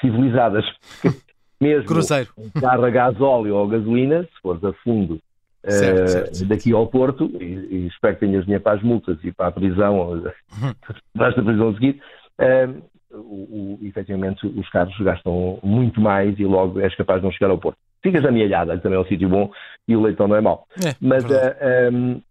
civilizadas. 0.00 0.64
mesmo 1.60 1.86
Cruzeiro. 1.86 2.30
um 2.38 2.48
carro 2.60 2.84
a 2.84 2.90
gasóleo 2.90 3.56
ou 3.56 3.68
gasolina, 3.68 4.22
se 4.22 4.40
fores 4.42 4.62
a 4.64 4.72
fundo 4.72 5.20
certo, 5.68 6.02
uh, 6.02 6.08
certo, 6.08 6.36
certo. 6.36 6.48
daqui 6.48 6.72
ao 6.72 6.86
Porto, 6.86 7.30
e, 7.40 7.44
e, 7.44 7.86
espero 7.88 8.14
que 8.14 8.26
tenhas 8.26 8.44
dinheiro 8.44 8.62
para 8.62 8.76
as 8.76 8.82
multas 8.82 9.18
e 9.22 9.32
para 9.32 9.48
a 9.48 9.52
prisão, 9.52 10.22
para 11.14 11.28
esta 11.28 11.42
prisão 11.42 11.68
a 11.68 11.74
seguir, 11.74 12.00
uh, 12.40 12.82
o, 13.12 13.78
o, 13.82 13.86
efetivamente 13.86 14.46
os 14.46 14.68
carros 14.70 14.96
gastam 14.98 15.58
muito 15.62 16.00
mais 16.00 16.38
e 16.38 16.44
logo 16.44 16.80
és 16.80 16.94
capaz 16.94 17.20
de 17.20 17.24
não 17.24 17.32
chegar 17.32 17.50
ao 17.50 17.58
Porto. 17.58 17.78
Ficas 18.02 18.24
amealhada, 18.24 18.78
também 18.78 18.96
é 18.96 19.00
um 19.00 19.06
sítio 19.06 19.28
bom 19.28 19.50
e 19.86 19.94
o 19.94 20.00
leitão 20.00 20.26
não 20.26 20.36
é 20.36 20.40
mau. 20.40 20.66
É, 20.82 20.94
Mas, 21.00 21.24
uh, 21.24 21.34
eh, 21.34 21.90
um, 21.92 22.22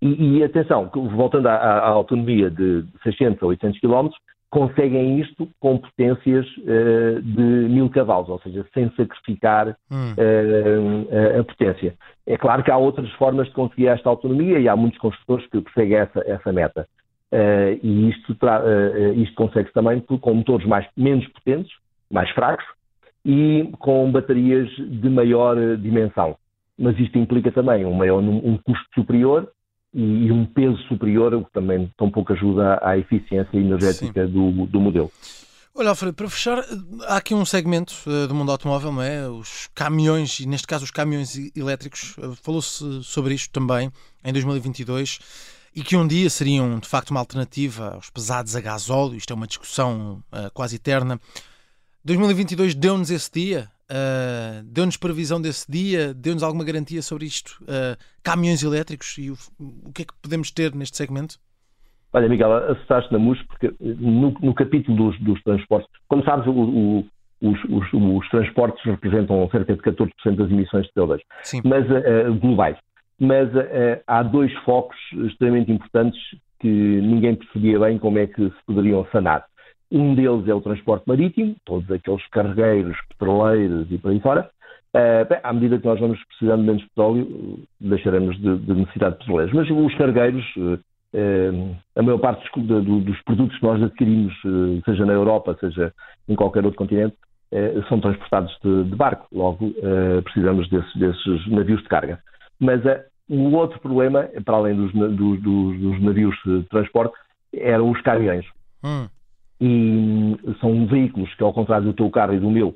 e, 0.00 0.38
e, 0.38 0.44
atenção, 0.44 0.90
voltando 0.92 1.46
à, 1.46 1.54
à, 1.54 1.88
autonomia 1.88 2.50
de 2.50 2.84
600 3.04 3.42
a 3.42 3.46
800 3.46 3.80
km, 3.80 4.08
conseguem 4.52 5.18
isto 5.18 5.48
com 5.58 5.78
potências 5.78 6.46
uh, 6.58 7.22
de 7.22 7.42
mil 7.70 7.88
cavalos, 7.88 8.28
ou 8.28 8.38
seja, 8.40 8.66
sem 8.74 8.90
sacrificar 8.90 9.74
hum. 9.90 10.12
uh, 10.12 11.40
a 11.40 11.44
potência. 11.44 11.94
É 12.26 12.36
claro 12.36 12.62
que 12.62 12.70
há 12.70 12.76
outras 12.76 13.10
formas 13.12 13.48
de 13.48 13.54
conseguir 13.54 13.86
esta 13.86 14.10
autonomia 14.10 14.60
e 14.60 14.68
há 14.68 14.76
muitos 14.76 14.98
construtores 15.00 15.46
que 15.46 15.58
perseguem 15.62 15.96
essa, 15.96 16.22
essa 16.26 16.52
meta. 16.52 16.86
Uh, 17.32 17.80
e 17.82 18.10
isto, 18.10 18.36
isto 19.16 19.34
consegue-se 19.36 19.72
também 19.72 20.00
com 20.00 20.34
motores 20.34 20.66
mais, 20.66 20.86
menos 20.94 21.26
potentes, 21.28 21.72
mais 22.10 22.28
fracos 22.32 22.66
e 23.24 23.72
com 23.78 24.12
baterias 24.12 24.68
de 24.76 25.08
maior 25.08 25.56
dimensão. 25.78 26.36
Mas 26.78 26.98
isto 26.98 27.16
implica 27.16 27.50
também 27.50 27.86
um, 27.86 27.94
maior, 27.94 28.18
um 28.18 28.58
custo 28.58 28.86
superior 28.94 29.48
e, 29.94 30.32
um 30.32 30.46
peso 30.46 30.76
superior, 30.88 31.34
o 31.34 31.44
que 31.44 31.52
também 31.52 31.90
tão 31.96 32.10
pouco 32.10 32.32
ajuda 32.32 32.78
à 32.82 32.96
eficiência 32.96 33.56
energética 33.56 34.26
do, 34.26 34.66
do 34.66 34.80
modelo. 34.80 35.10
Olha, 35.74 35.88
Alfredo, 35.88 36.14
para 36.14 36.28
fechar, 36.28 36.62
há 37.06 37.16
aqui 37.16 37.34
um 37.34 37.46
segmento 37.46 37.94
uh, 38.06 38.28
do 38.28 38.34
mundo 38.34 38.52
automóvel, 38.52 38.92
não 38.92 39.02
é? 39.02 39.26
Os 39.26 39.70
caminhões, 39.74 40.38
e 40.40 40.46
neste 40.46 40.66
caso 40.66 40.84
os 40.84 40.90
caminhões 40.90 41.34
elétricos, 41.56 42.14
uh, 42.18 42.34
falou-se 42.36 43.02
sobre 43.02 43.34
isto 43.34 43.50
também 43.50 43.90
em 44.22 44.32
2022, 44.32 45.18
e 45.74 45.82
que 45.82 45.96
um 45.96 46.06
dia 46.06 46.28
seriam 46.28 46.78
de 46.78 46.86
facto 46.86 47.10
uma 47.10 47.20
alternativa 47.20 47.94
aos 47.94 48.10
pesados 48.10 48.54
a 48.54 48.60
gasóleo, 48.60 49.16
isto 49.16 49.32
é 49.32 49.36
uma 49.36 49.46
discussão 49.46 50.22
uh, 50.30 50.50
quase 50.52 50.76
eterna. 50.76 51.18
2022 52.04 52.74
deu-nos 52.74 53.10
esse 53.10 53.30
dia, 53.32 53.70
Uh, 53.92 54.64
deu-nos 54.64 54.96
previsão 54.96 55.38
desse 55.38 55.70
dia, 55.70 56.14
deu-nos 56.14 56.42
alguma 56.42 56.64
garantia 56.64 57.02
sobre 57.02 57.26
isto? 57.26 57.62
Uh, 57.64 57.94
caminhões 58.22 58.62
elétricos 58.62 59.18
e 59.18 59.30
o, 59.30 59.34
o, 59.60 59.92
que 59.92 60.02
é 60.02 60.04
que 60.06 60.14
podemos 60.22 60.50
ter 60.50 60.74
neste 60.74 60.96
segmento? 60.96 61.34
Olha, 62.14 62.26
Miguel, 62.26 62.54
assustaste 62.70 63.12
na 63.12 63.18
MUS 63.18 63.42
porque 63.42 63.70
no, 63.80 64.30
no 64.40 64.54
capítulo 64.54 64.96
dos, 64.96 65.20
dos, 65.20 65.42
transportes, 65.42 65.90
como 66.08 66.24
sabes, 66.24 66.46
o, 66.46 66.52
o, 66.52 67.06
os, 67.42 67.64
os, 67.64 67.92
os, 67.92 68.28
transportes 68.30 68.82
representam 68.82 69.46
cerca 69.50 69.76
de 69.76 69.82
14% 69.82 70.36
das 70.36 70.50
emissões 70.50 70.86
de 70.86 70.92
CO2 70.92 71.20
mas, 71.62 71.84
uh, 71.90 72.34
globais. 72.40 72.78
Mas 73.20 73.50
há 74.06 74.22
dois 74.22 74.52
focos 74.64 74.96
extremamente 75.26 75.70
importantes 75.70 76.18
que 76.58 76.66
ninguém 76.66 77.36
percebia 77.36 77.78
bem 77.78 77.98
como 77.98 78.18
é 78.18 78.26
que 78.26 78.42
se 78.42 78.64
poderiam 78.66 79.06
sanar. 79.12 79.44
Um 79.92 80.14
deles 80.14 80.48
é 80.48 80.54
o 80.54 80.60
transporte 80.62 81.04
marítimo, 81.06 81.54
todos 81.66 81.88
aqueles 81.90 82.26
carregueiros, 82.28 82.96
petroleiros 83.10 83.86
e 83.90 83.98
por 83.98 84.10
aí 84.10 84.20
fora. 84.20 84.48
Uh, 84.94 85.28
bem, 85.28 85.38
à 85.42 85.52
medida 85.52 85.78
que 85.78 85.84
nós 85.84 86.00
vamos 86.00 86.18
precisando 86.24 86.60
de 86.60 86.66
menos 86.66 86.84
petróleo, 86.84 87.58
deixaremos 87.78 88.38
de, 88.40 88.58
de 88.58 88.72
necessidade 88.72 89.12
de 89.12 89.18
petroleiros. 89.18 89.52
Mas 89.52 89.70
os 89.70 89.94
cargueiros, 89.96 90.44
uh, 90.56 90.80
uh, 91.14 91.76
a 91.94 92.02
maior 92.02 92.18
parte 92.18 92.48
dos, 92.56 92.84
dos, 93.04 93.22
produtos 93.22 93.58
que 93.58 93.66
nós 93.66 93.82
adquirimos, 93.82 94.34
seja 94.86 95.04
na 95.04 95.12
Europa, 95.12 95.58
seja 95.60 95.92
em 96.26 96.34
qualquer 96.34 96.64
outro 96.64 96.78
continente, 96.78 97.14
são 97.86 98.00
transportados 98.00 98.56
de, 98.64 98.84
de 98.84 98.96
barco. 98.96 99.26
Logo, 99.30 99.74
precisamos 100.24 100.70
desses, 100.70 100.96
desses, 100.96 101.46
navios 101.48 101.82
de 101.82 101.88
carga. 101.88 102.18
Mas 102.58 102.80
o 103.28 103.50
outro 103.50 103.78
problema, 103.78 104.26
para 104.42 104.56
além 104.56 104.74
dos, 104.74 104.90
dos, 104.90 105.42
dos 105.42 106.02
navios 106.02 106.34
de 106.46 106.62
transporte, 106.70 107.14
eram 107.54 107.90
os 107.90 108.00
caminhões. 108.00 108.46
Hum 108.82 109.06
e 109.64 110.36
são 110.60 110.86
veículos 110.86 111.32
que, 111.36 111.44
ao 111.44 111.52
contrário 111.52 111.86
do 111.86 111.92
teu 111.92 112.10
carro 112.10 112.34
e 112.34 112.40
do 112.40 112.50
meu 112.50 112.74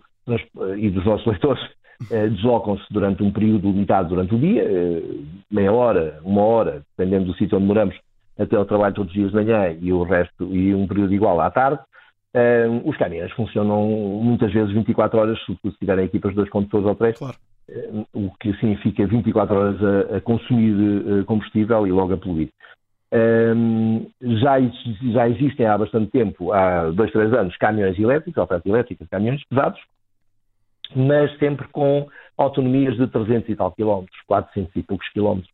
e 0.78 0.88
dos 0.88 1.04
nossos 1.04 1.26
leitores, 1.26 1.62
eh, 2.10 2.28
deslocam-se 2.28 2.84
durante 2.90 3.22
um 3.22 3.32
período 3.32 3.68
limitado 3.68 4.10
durante 4.10 4.34
o 4.34 4.38
dia, 4.38 4.62
eh, 4.62 5.02
meia 5.50 5.72
hora, 5.72 6.20
uma 6.22 6.42
hora, 6.42 6.82
dependendo 6.96 7.26
do 7.26 7.34
sítio 7.34 7.56
onde 7.56 7.66
moramos, 7.66 7.96
até 8.38 8.56
o 8.58 8.64
trabalho 8.64 8.94
todos 8.94 9.10
os 9.10 9.14
dias 9.14 9.30
de 9.30 9.36
manhã 9.36 9.74
e 9.80 9.92
o 9.92 10.02
resto, 10.02 10.54
e 10.54 10.74
um 10.74 10.86
período 10.86 11.12
igual 11.12 11.40
à 11.40 11.50
tarde. 11.50 11.80
Eh, 12.34 12.66
os 12.84 12.96
caminhões 12.98 13.32
funcionam 13.32 13.88
muitas 14.22 14.52
vezes 14.52 14.72
24 14.72 15.18
horas, 15.18 15.38
se 15.44 15.78
tiverem 15.78 16.04
equipas 16.04 16.32
de 16.32 16.36
dois 16.36 16.50
condutores 16.50 16.86
ou 16.86 16.94
três, 16.94 17.18
claro. 17.18 17.36
o 18.14 18.30
que 18.38 18.52
significa 18.58 19.06
24 19.06 19.56
horas 19.56 20.12
a 20.14 20.20
consumir 20.20 21.24
combustível 21.24 21.86
e 21.86 21.92
logo 21.92 22.12
a 22.12 22.16
poluir. 22.18 22.50
Um, 23.12 24.10
já, 24.20 24.60
já, 25.12 25.28
existem 25.28 25.66
há 25.66 25.78
bastante 25.78 26.10
tempo, 26.10 26.52
há 26.52 26.90
dois, 26.90 27.12
três 27.12 27.32
anos, 27.32 27.56
caminhões 27.56 27.98
elétricos, 27.98 28.42
oferta 28.42 28.68
elétrica 28.68 29.04
de 29.04 29.10
caminhões 29.10 29.44
pesados, 29.48 29.80
mas 30.94 31.36
sempre 31.38 31.68
com 31.68 32.08
autonomias 32.36 32.96
de 32.96 33.06
300 33.06 33.48
e 33.48 33.56
tal 33.56 33.72
quilómetros, 33.72 34.20
400 34.26 34.74
e 34.74 34.82
poucos 34.82 35.08
quilómetros, 35.10 35.50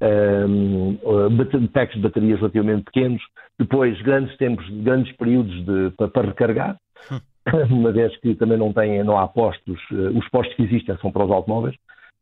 um, 0.00 1.68
packs 1.68 1.94
de 1.94 2.02
baterias 2.02 2.38
relativamente 2.38 2.84
pequenos, 2.84 3.22
depois 3.58 4.00
grandes 4.02 4.36
tempos, 4.38 4.66
grandes 4.82 5.14
períodos 5.16 5.64
de, 5.64 5.90
para, 5.96 6.08
para 6.08 6.28
recarregar, 6.28 6.76
hum. 7.12 7.20
uma 7.70 7.92
vez 7.92 8.16
que 8.18 8.34
também 8.34 8.56
não, 8.56 8.72
tem, 8.72 9.04
não 9.04 9.18
há 9.18 9.28
postos, 9.28 9.78
uh, 9.90 10.18
os 10.18 10.28
postos 10.30 10.56
que 10.56 10.62
existem 10.62 10.96
são 10.98 11.12
para 11.12 11.24
os 11.24 11.30
automóveis, 11.30 11.76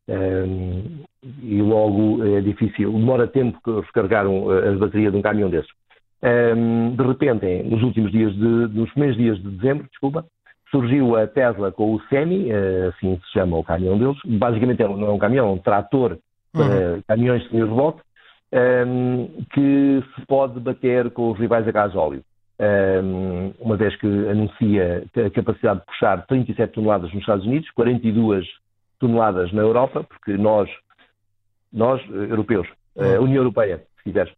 um, 0.09 1.05
e 1.43 1.63
logo 1.63 2.25
é 2.25 2.41
difícil, 2.41 2.93
demora 2.93 3.27
tempo 3.29 3.59
recarregar 3.81 4.27
um, 4.27 4.51
a 4.51 4.73
bateria 4.73 5.11
de 5.11 5.17
um 5.17 5.23
caminhão 5.23 5.51
desses. 5.51 5.71
Um, 6.23 6.95
de 6.95 7.03
repente, 7.03 7.63
nos 7.65 7.83
últimos 7.83 8.13
dias, 8.13 8.33
de, 8.35 8.45
nos 8.45 8.91
primeiros 8.91 9.17
dias 9.17 9.39
de 9.43 9.51
dezembro, 9.51 9.87
desculpa, 9.89 10.25
surgiu 10.73 11.17
a 11.17 11.27
Tesla 11.27 11.71
com 11.71 11.95
o 11.95 12.01
Semi, 12.09 12.51
eh, 12.51 12.89
assim 12.89 13.17
se 13.17 13.33
chama 13.33 13.59
o 13.59 13.65
caminhão 13.65 13.99
deles. 13.99 14.17
Basicamente 14.25 14.83
é 14.83 14.89
não 14.89 15.07
é 15.07 15.11
um 15.11 15.19
caminhão, 15.19 15.49
é 15.49 15.51
um 15.51 15.59
trator 15.59 16.19
para 16.51 16.65
uhum. 16.65 17.03
caminhões 17.07 17.43
de 17.43 17.51
semi-rebote, 17.51 18.01
um, 18.87 19.27
que 19.53 20.03
se 20.15 20.27
pode 20.27 20.59
bater 20.61 21.11
com 21.11 21.31
os 21.31 21.39
rivais 21.39 21.69
a 21.69 21.71
gás 21.71 21.95
óleo. 21.95 22.23
Um, 22.59 23.53
uma 23.61 23.77
vez 23.77 23.95
que 23.97 24.07
anuncia 24.07 25.05
a 25.17 25.31
capacidade 25.31 25.81
de 25.81 25.87
puxar 25.87 26.27
37 26.27 26.73
toneladas 26.73 27.13
nos 27.13 27.21
Estados 27.21 27.45
Unidos, 27.45 27.71
42 27.71 28.47
toneladas 29.03 29.53
na 29.53 29.63
Europa, 29.63 30.05
porque 30.05 30.37
nós, 30.37 30.71
nós 31.73 32.01
europeus, 32.09 32.69
a 32.97 33.21
União 33.21 33.39
Europeia, 33.39 33.83
se 33.99 34.05
quiseres, 34.05 34.33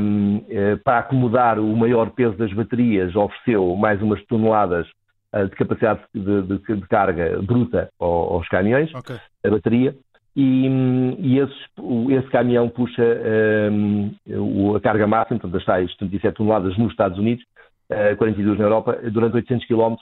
um, 0.00 0.44
eh, 0.48 0.76
para 0.84 0.98
acomodar 0.98 1.58
o 1.58 1.76
maior 1.76 2.10
peso 2.10 2.36
das 2.36 2.52
baterias, 2.52 3.16
ofereceu 3.16 3.74
mais 3.74 4.00
umas 4.02 4.22
toneladas 4.26 4.86
de 5.32 5.56
capacidade 5.56 6.00
de, 6.14 6.42
de, 6.42 6.58
de, 6.58 6.88
carga 6.88 7.42
bruta 7.42 7.90
aos 7.98 8.48
caminhões, 8.48 8.94
okay. 8.94 9.16
a 9.44 9.50
bateria, 9.50 9.94
e, 10.36 10.66
e 11.18 11.38
esse, 11.38 12.14
esse, 12.14 12.28
caminhão 12.28 12.68
puxa 12.68 13.02
um, 13.72 14.76
a 14.76 14.80
carga 14.80 15.06
máxima, 15.06 15.40
portanto, 15.40 15.58
as 15.58 15.64
tais 15.64 15.90
77 15.92 16.36
toneladas 16.36 16.76
nos 16.76 16.90
Estados 16.90 17.18
Unidos, 17.18 17.42
uh, 17.90 18.16
42 18.16 18.58
na 18.58 18.64
Europa, 18.64 18.98
durante 19.10 19.36
800 19.36 19.66
km 19.66 19.96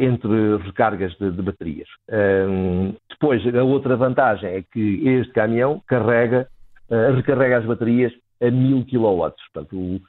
entre 0.00 0.56
recargas 0.64 1.12
de, 1.18 1.30
de 1.30 1.42
baterias. 1.42 1.88
Um, 2.10 2.94
depois, 3.08 3.42
a 3.54 3.62
outra 3.62 3.96
vantagem 3.96 4.50
é 4.50 4.62
que 4.62 5.06
este 5.08 5.32
caminhão 5.32 5.80
carrega, 5.86 6.48
uh, 6.90 7.14
recarrega 7.14 7.58
as 7.58 7.64
baterias 7.64 8.12
a 8.42 8.50
1000 8.50 8.86
kW. 8.86 9.32
Portanto, 9.52 9.76
o, 9.76 10.00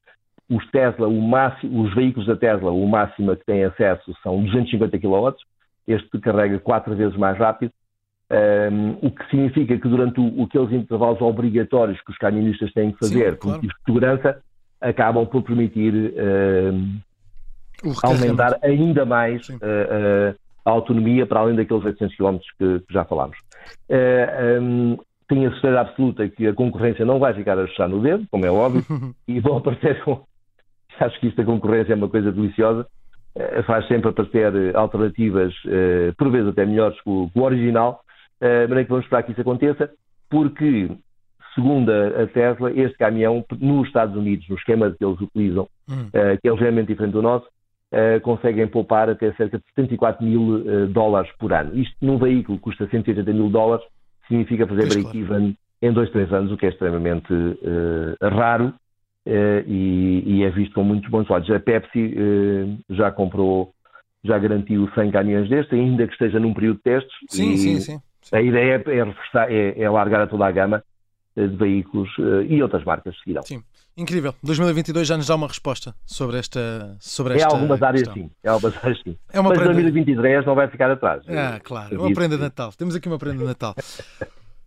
os 0.49 0.65
Tesla, 0.71 1.07
o 1.07 1.21
máximo, 1.21 1.83
os 1.83 1.93
veículos 1.93 2.27
da 2.27 2.35
Tesla, 2.35 2.71
o 2.71 2.87
máximo 2.87 3.35
que 3.35 3.45
têm 3.45 3.63
acesso 3.63 4.15
são 4.23 4.43
250 4.43 4.97
kW. 4.97 5.35
Este 5.87 6.19
carrega 6.19 6.59
quatro 6.59 6.95
vezes 6.95 7.15
mais 7.17 7.37
rápido. 7.37 7.71
Um, 8.31 9.07
o 9.07 9.11
que 9.11 9.29
significa 9.29 9.77
que 9.77 9.87
durante 9.89 10.21
o, 10.21 10.43
aqueles 10.43 10.71
intervalos 10.71 11.21
obrigatórios 11.21 11.99
que 12.01 12.11
os 12.11 12.17
camionistas 12.17 12.71
têm 12.71 12.91
que 12.93 12.99
fazer 12.99 13.31
Sim, 13.31 13.37
por 13.37 13.47
claro. 13.47 13.61
de 13.61 13.69
segurança, 13.85 14.41
acabam 14.79 15.25
por 15.25 15.43
permitir 15.43 15.93
um, 15.93 16.97
aumentar 18.03 18.57
ainda 18.61 19.05
mais 19.05 19.47
uh, 19.49 19.55
uh, 19.55 20.35
a 20.65 20.71
autonomia 20.71 21.25
para 21.25 21.39
além 21.39 21.55
daqueles 21.55 21.83
800 21.83 22.15
km 22.15 22.37
que, 22.57 22.79
que 22.79 22.93
já 22.93 23.03
falámos. 23.05 23.37
Uh, 23.89 23.93
eh, 23.93 24.59
um, 24.61 24.97
tenho 25.27 25.47
a 25.47 25.51
certeza 25.53 25.79
absoluta 25.81 26.27
que 26.27 26.47
a 26.47 26.53
concorrência 26.53 27.05
não 27.05 27.19
vai 27.19 27.33
ficar 27.33 27.57
a 27.57 27.67
fechar 27.67 27.87
no 27.87 28.01
dedo, 28.01 28.25
como 28.29 28.45
é 28.45 28.51
óbvio, 28.51 28.83
e 29.27 29.39
vão 29.39 29.57
aparecer 29.57 30.03
com. 30.03 30.23
Acho 30.99 31.19
que 31.19 31.27
isto 31.27 31.37
da 31.37 31.45
concorrência 31.45 31.93
é 31.93 31.95
uma 31.95 32.09
coisa 32.09 32.31
deliciosa. 32.31 32.85
Uh, 33.33 33.63
faz 33.63 33.87
sempre 33.87 34.09
aparecer 34.09 34.75
alternativas, 34.75 35.53
uh, 35.65 36.13
por 36.17 36.29
vezes 36.29 36.49
até 36.49 36.65
melhores 36.65 36.99
que 37.01 37.09
o, 37.09 37.29
que 37.33 37.39
o 37.39 37.43
original, 37.43 38.03
uh, 38.41 38.67
mas 38.69 38.79
é 38.79 38.83
que 38.83 38.89
vamos 38.89 39.05
esperar 39.05 39.23
que 39.23 39.31
isso 39.31 39.41
aconteça, 39.41 39.89
porque, 40.29 40.91
segundo 41.55 41.89
a, 41.91 42.27
Tesla, 42.27 42.71
este 42.71 42.97
caminhão, 42.97 43.43
nos 43.57 43.87
Estados 43.87 44.15
Unidos, 44.15 44.47
no 44.49 44.57
esquema 44.57 44.91
que 44.91 45.03
eles 45.03 45.19
utilizam, 45.19 45.67
hum. 45.89 46.09
que 46.41 46.47
é 46.47 46.51
ligeiramente 46.51 46.89
diferente 46.89 47.13
do 47.13 47.21
nosso, 47.21 47.45
uh, 47.45 47.51
conseguem 48.23 48.67
poupar 48.67 49.09
até 49.09 49.33
cerca 49.33 49.57
de 49.57 49.65
74 49.75 50.25
mil 50.25 50.41
uh, 50.41 50.87
dólares 50.87 51.29
por 51.37 51.51
ano. 51.51 51.77
Isto 51.77 51.95
num 52.01 52.17
veículo 52.17 52.57
que 52.57 52.63
custa 52.63 52.87
180 52.87 53.33
mil 53.33 53.49
dólares, 53.49 53.85
significa 54.27 54.65
fazer 54.65 54.87
break-even 54.87 55.57
em 55.81 55.91
dois, 55.91 56.09
três 56.11 56.31
anos, 56.31 56.51
o 56.51 56.57
que 56.57 56.67
é 56.67 56.69
extremamente 56.69 57.33
uh, 57.33 58.15
raro 58.21 58.73
e, 59.25 60.23
e, 60.25 60.43
é 60.43 60.49
visto 60.49 60.73
com 60.73 60.83
muitos 60.83 61.09
bons 61.09 61.29
olhos. 61.29 61.49
A 61.51 61.59
Pepsi 61.59 62.15
já 62.89 63.11
comprou, 63.11 63.71
já 64.23 64.39
garantiu 64.39 64.89
100 64.95 65.11
caminhões 65.11 65.47
destes, 65.47 65.77
ainda 65.77 66.07
que 66.07 66.13
esteja 66.13 66.39
num 66.39 66.55
período 66.55 66.77
de 66.77 66.83
testes. 66.83 67.13
Sim, 67.29 67.55
sim, 67.55 67.79
sim, 67.79 68.01
sim. 68.21 68.35
A 68.35 68.41
ideia 68.41 68.81
é, 68.87 69.03
reforçar, 69.03 69.51
é, 69.51 69.79
é 69.79 69.89
largar 69.89 70.21
a 70.21 70.27
toda 70.27 70.45
a 70.45 70.51
gama 70.51 70.83
de 71.35 71.47
veículos 71.55 72.09
e 72.49 72.61
outras 72.61 72.83
marcas 72.83 73.15
seguirão. 73.19 73.43
Sim. 73.43 73.63
Incrível. 73.97 74.33
2022 74.41 75.07
já 75.07 75.17
nos 75.17 75.27
dá 75.27 75.35
uma 75.35 75.47
resposta 75.47 75.93
sobre 76.05 76.37
esta 76.37 76.95
sobre 76.99 77.35
esta 77.35 77.47
É 77.49 77.53
algumas 77.53 77.81
áreas 77.83 78.03
questão. 78.07 78.23
sim. 78.23 78.31
É 78.43 78.49
algumas 78.49 78.75
áreas 78.83 78.99
sim. 79.03 79.17
É 79.31 79.39
uma 79.39 79.49
Mas 79.49 79.57
prenda... 79.59 79.73
2023 79.73 80.45
não 80.45 80.55
vai 80.55 80.67
ficar 80.69 80.89
atrás. 80.91 81.23
Ah, 81.27 81.59
claro. 81.61 81.99
Uma 82.01 82.13
prenda 82.13 82.35
de 82.37 82.41
Natal. 82.41 82.71
Temos 82.73 82.95
aqui 82.95 83.07
uma 83.07 83.17
prenda 83.19 83.39
de 83.39 83.43
Natal. 83.45 83.75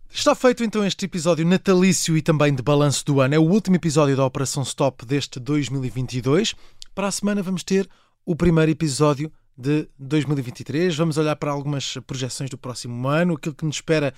Está 0.09 0.33
feito 0.35 0.63
então 0.63 0.85
este 0.85 1.05
episódio 1.05 1.45
natalício 1.45 2.15
e 2.15 2.21
também 2.21 2.53
de 2.53 2.61
balanço 2.61 3.03
do 3.05 3.19
ano. 3.19 3.35
É 3.35 3.39
o 3.39 3.43
último 3.43 3.75
episódio 3.75 4.15
da 4.15 4.25
Operação 4.25 4.63
Stop 4.63 5.05
deste 5.05 5.39
2022. 5.39 6.53
Para 6.93 7.07
a 7.07 7.11
semana 7.11 7.41
vamos 7.41 7.63
ter 7.63 7.89
o 8.25 8.35
primeiro 8.35 8.71
episódio 8.71 9.31
de 9.57 9.87
2023. 9.99 10.95
Vamos 10.95 11.17
olhar 11.17 11.35
para 11.35 11.51
algumas 11.51 11.97
projeções 12.07 12.49
do 12.49 12.57
próximo 12.57 13.07
ano, 13.07 13.33
aquilo 13.33 13.55
que 13.55 13.65
nos 13.65 13.75
espera 13.77 14.13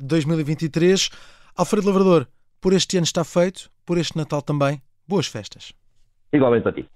2023. 0.00 1.10
Alfredo 1.54 1.88
Lavrador, 1.88 2.28
por 2.60 2.72
este 2.72 2.96
ano 2.96 3.04
está 3.04 3.24
feito, 3.24 3.70
por 3.84 3.98
este 3.98 4.16
Natal 4.16 4.40
também. 4.40 4.80
Boas 5.06 5.26
festas. 5.26 5.74
Igualmente 6.32 6.62
para 6.62 6.72
ti. 6.72 6.88